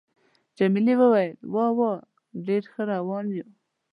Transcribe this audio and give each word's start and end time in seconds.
جميلې 0.57 0.93
وويل:: 1.01 1.35
وا 1.53 1.65
وا، 1.77 1.91
ډېر 2.47 2.63
ښه 2.71 2.81
روان 2.93 3.25
یو. 3.37 3.47